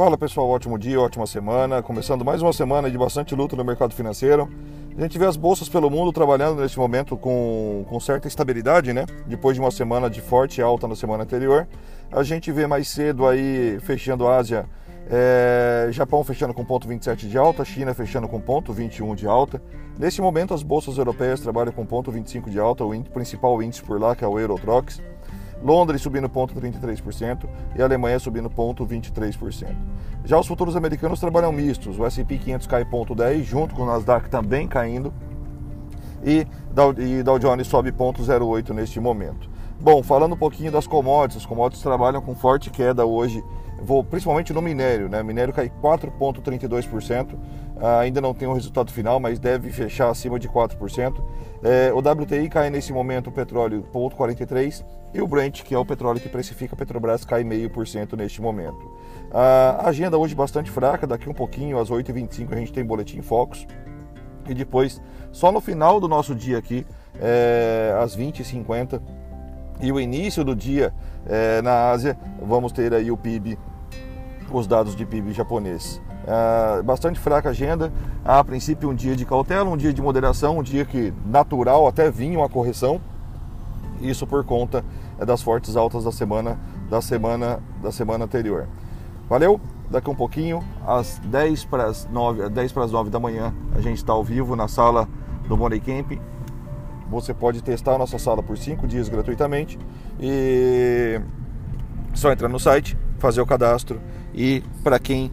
[0.00, 1.82] Fala pessoal, ótimo dia, ótima semana.
[1.82, 4.48] Começando mais uma semana de bastante luta no mercado financeiro.
[4.96, 9.04] A gente vê as bolsas pelo mundo trabalhando neste momento com, com certa estabilidade, né?
[9.26, 11.68] Depois de uma semana de forte alta na semana anterior.
[12.10, 14.64] A gente vê mais cedo aí, fechando a Ásia,
[15.10, 19.60] é, Japão fechando com ponto 27 de alta, China fechando com ponto 21 de alta.
[19.98, 24.00] Neste momento, as bolsas europeias trabalham com ponto 25 de alta, o principal índice por
[24.00, 24.98] lá, que é o Eurotrox.
[25.62, 29.74] Londres subindo 0,33% e a Alemanha subindo 0,23%.
[30.24, 34.28] Já os futuros americanos trabalham mistos, o S&P 500 cai 0,10 junto com o Nasdaq
[34.28, 35.12] também caindo
[36.22, 39.48] e Dow, Jones sobe 0,08 neste momento.
[39.80, 43.42] Bom, falando um pouquinho das commodities, as commodities trabalham com forte queda hoje,
[44.08, 45.22] principalmente no minério, né?
[45.22, 47.38] Minério cai 4,32%,
[47.80, 51.22] ah, ainda não tem o um resultado final, mas deve fechar acima de 4%.
[51.62, 55.84] É, o WTI cai nesse momento, o petróleo 0,43% e o Brent, que é o
[55.84, 58.90] petróleo que precifica a Petrobras, cai 0,5% neste momento.
[59.32, 63.66] A agenda hoje bastante fraca, daqui um pouquinho, às 8h25, a gente tem Boletim Focus.
[64.48, 65.00] E depois,
[65.32, 66.86] só no final do nosso dia aqui,
[67.20, 69.00] é, às 20h50,
[69.80, 70.92] e o início do dia
[71.26, 73.58] é, na Ásia, vamos ter aí o PIB,
[74.52, 76.00] os dados de PIB japonês.
[76.26, 77.92] É, bastante fraca agenda,
[78.24, 82.10] a princípio um dia de cautela, um dia de moderação, um dia que natural até
[82.10, 83.00] vinha uma correção,
[84.00, 84.84] isso por conta
[85.18, 86.58] é, das fortes altas da semana
[86.88, 88.66] da semana da semana anterior.
[89.28, 89.60] Valeu?
[89.88, 93.80] Daqui um pouquinho, às 10 para as 9, 10 para as 9 da manhã, a
[93.80, 95.08] gente está ao vivo na sala
[95.48, 96.12] do Money Camp.
[97.10, 99.78] Você pode testar a nossa sala por 5 dias gratuitamente
[100.20, 101.20] e
[102.14, 104.00] só entrar no site, fazer o cadastro
[104.32, 105.32] e para quem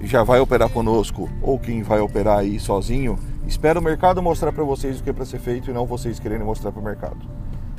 [0.00, 4.64] já vai operar conosco ou quem vai operar aí sozinho, espera o mercado mostrar para
[4.64, 7.18] vocês o que é para ser feito e não vocês querendo mostrar para o mercado.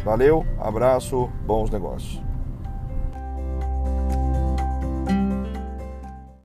[0.04, 2.29] Valeu, abraço, bons negócios.